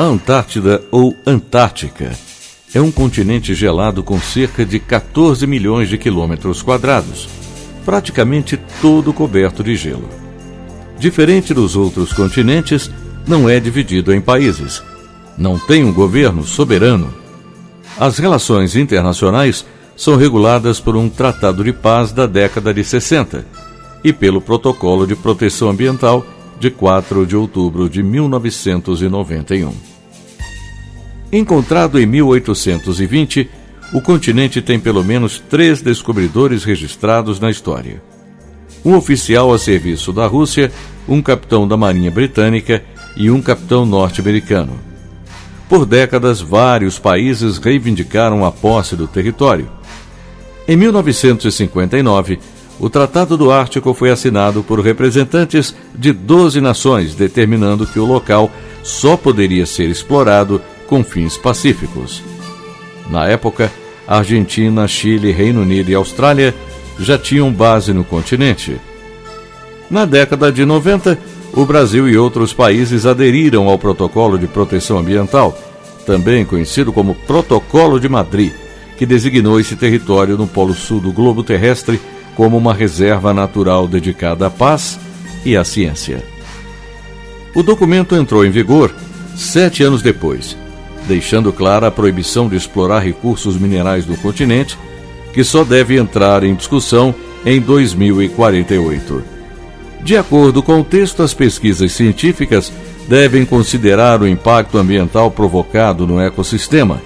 A 0.00 0.04
Antártida 0.04 0.82
ou 0.90 1.14
Antártica 1.26 2.12
é 2.74 2.80
um 2.80 2.90
continente 2.90 3.54
gelado 3.54 4.02
com 4.02 4.18
cerca 4.18 4.64
de 4.64 4.78
14 4.78 5.46
milhões 5.46 5.90
de 5.90 5.98
quilômetros 5.98 6.62
quadrados, 6.62 7.28
praticamente 7.84 8.58
todo 8.80 9.12
coberto 9.12 9.62
de 9.62 9.76
gelo. 9.76 10.08
Diferente 10.98 11.52
dos 11.52 11.76
outros 11.76 12.14
continentes, 12.14 12.90
não 13.28 13.46
é 13.46 13.60
dividido 13.60 14.14
em 14.14 14.22
países. 14.22 14.82
Não 15.36 15.58
tem 15.58 15.84
um 15.84 15.92
governo 15.92 16.44
soberano. 16.44 17.12
As 17.98 18.16
relações 18.16 18.76
internacionais 18.76 19.66
são 19.94 20.16
reguladas 20.16 20.80
por 20.80 20.96
um 20.96 21.10
Tratado 21.10 21.62
de 21.62 21.74
Paz 21.74 22.10
da 22.10 22.24
década 22.24 22.72
de 22.72 22.82
60 22.82 23.44
e 24.02 24.14
pelo 24.14 24.40
Protocolo 24.40 25.06
de 25.06 25.14
Proteção 25.14 25.68
Ambiental 25.68 26.24
de 26.58 26.70
4 26.70 27.26
de 27.26 27.36
outubro 27.36 27.86
de 27.86 28.02
1991. 28.02 29.89
Encontrado 31.32 32.00
em 32.00 32.06
1820, 32.06 33.48
o 33.92 34.00
continente 34.00 34.60
tem 34.60 34.80
pelo 34.80 35.04
menos 35.04 35.38
três 35.48 35.80
descobridores 35.80 36.64
registrados 36.64 37.38
na 37.38 37.50
história: 37.50 38.02
um 38.84 38.96
oficial 38.96 39.52
a 39.52 39.58
serviço 39.58 40.12
da 40.12 40.26
Rússia, 40.26 40.72
um 41.08 41.22
capitão 41.22 41.68
da 41.68 41.76
Marinha 41.76 42.10
Britânica 42.10 42.82
e 43.16 43.30
um 43.30 43.40
capitão 43.40 43.86
norte-americano. 43.86 44.78
Por 45.68 45.86
décadas, 45.86 46.40
vários 46.40 46.98
países 46.98 47.58
reivindicaram 47.58 48.44
a 48.44 48.50
posse 48.50 48.96
do 48.96 49.06
território. 49.06 49.70
Em 50.66 50.76
1959, 50.76 52.40
o 52.80 52.90
Tratado 52.90 53.36
do 53.36 53.52
Ártico 53.52 53.94
foi 53.94 54.10
assinado 54.10 54.64
por 54.64 54.80
representantes 54.80 55.76
de 55.94 56.12
12 56.12 56.60
nações, 56.60 57.14
determinando 57.14 57.86
que 57.86 58.00
o 58.00 58.04
local 58.04 58.50
só 58.82 59.16
poderia 59.16 59.66
ser 59.66 59.88
explorado 59.90 60.60
com 60.90 61.04
fins 61.04 61.38
pacíficos. 61.38 62.20
Na 63.08 63.28
época, 63.28 63.70
Argentina, 64.08 64.88
Chile, 64.88 65.30
Reino 65.30 65.62
Unido 65.62 65.88
e 65.88 65.94
Austrália 65.94 66.52
já 66.98 67.16
tinham 67.16 67.52
base 67.52 67.94
no 67.94 68.02
continente. 68.02 68.76
Na 69.88 70.04
década 70.04 70.50
de 70.50 70.64
90, 70.64 71.16
o 71.52 71.64
Brasil 71.64 72.08
e 72.08 72.18
outros 72.18 72.52
países 72.52 73.06
aderiram 73.06 73.68
ao 73.68 73.78
Protocolo 73.78 74.36
de 74.36 74.48
Proteção 74.48 74.98
Ambiental, 74.98 75.56
também 76.04 76.44
conhecido 76.44 76.92
como 76.92 77.14
Protocolo 77.14 78.00
de 78.00 78.08
Madrid, 78.08 78.52
que 78.98 79.06
designou 79.06 79.60
esse 79.60 79.76
território 79.76 80.36
no 80.36 80.48
polo 80.48 80.74
sul 80.74 81.00
do 81.00 81.12
globo 81.12 81.44
terrestre 81.44 82.00
como 82.34 82.56
uma 82.56 82.74
reserva 82.74 83.32
natural 83.32 83.86
dedicada 83.86 84.48
à 84.48 84.50
paz 84.50 84.98
e 85.44 85.56
à 85.56 85.62
ciência. 85.62 86.24
O 87.54 87.62
documento 87.62 88.16
entrou 88.16 88.44
em 88.44 88.50
vigor 88.50 88.92
sete 89.36 89.84
anos 89.84 90.02
depois 90.02 90.56
deixando 91.10 91.52
clara 91.52 91.88
a 91.88 91.90
proibição 91.90 92.48
de 92.48 92.54
explorar 92.54 93.00
recursos 93.00 93.56
minerais 93.58 94.06
do 94.06 94.16
continente, 94.16 94.78
que 95.32 95.42
só 95.42 95.64
deve 95.64 95.98
entrar 95.98 96.44
em 96.44 96.54
discussão 96.54 97.12
em 97.44 97.60
2048. 97.60 99.20
De 100.04 100.16
acordo 100.16 100.62
com 100.62 100.80
o 100.80 100.84
texto, 100.84 101.20
as 101.20 101.34
pesquisas 101.34 101.90
científicas 101.90 102.72
devem 103.08 103.44
considerar 103.44 104.22
o 104.22 104.28
impacto 104.28 104.78
ambiental 104.78 105.32
provocado 105.32 106.06
no 106.06 106.20
ecossistema. 106.20 107.02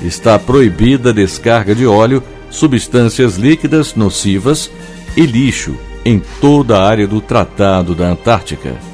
Está 0.00 0.38
proibida 0.38 1.10
a 1.10 1.12
descarga 1.12 1.74
de 1.74 1.84
óleo, 1.84 2.22
substâncias 2.50 3.34
líquidas 3.34 3.96
nocivas 3.96 4.70
e 5.16 5.26
lixo 5.26 5.74
em 6.04 6.22
toda 6.40 6.78
a 6.78 6.86
área 6.86 7.06
do 7.06 7.20
Tratado 7.20 7.96
da 7.96 8.06
Antártica. 8.10 8.89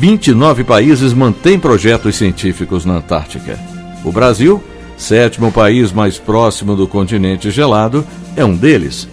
29 0.00 0.64
países 0.64 1.12
mantêm 1.12 1.58
projetos 1.58 2.16
científicos 2.16 2.86
na 2.86 2.94
Antártica. 2.94 3.58
O 4.02 4.10
Brasil, 4.10 4.64
sétimo 4.96 5.52
país 5.52 5.92
mais 5.92 6.18
próximo 6.18 6.74
do 6.74 6.88
continente 6.88 7.50
gelado, 7.50 8.02
é 8.34 8.42
um 8.42 8.56
deles. 8.56 9.06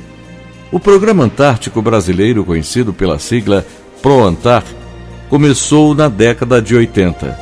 O 0.72 0.80
Programa 0.80 1.26
Antártico 1.26 1.82
Brasileiro, 1.82 2.46
conhecido 2.46 2.94
pela 2.94 3.20
sigla 3.20 3.68
ProAntar, 4.02 4.64
começou 5.30 5.94
na 5.94 6.08
década 6.08 6.62
de 6.62 6.74
80. 6.74 7.38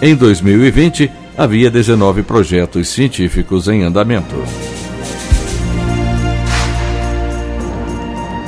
Em 0.00 0.16
2020, 0.16 1.12
havia 1.36 1.70
19 1.70 2.22
projetos 2.22 2.88
científicos 2.88 3.68
em 3.68 3.82
andamento. 3.82 4.36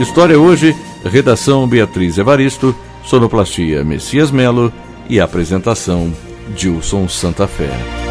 História 0.01 0.41
hoje, 0.41 0.75
redação 1.05 1.69
Beatriz 1.69 2.17
Evaristo 2.17 2.75
sonoplastia 3.05 3.85
Messias 3.85 4.31
Melo 4.31 4.73
e 5.09 5.21
apresentação 5.21 6.13
Dilson 6.57 7.09
Santa 7.09 7.47
Fé. 7.47 8.02